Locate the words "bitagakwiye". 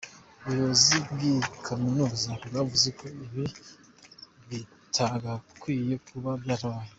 4.49-5.93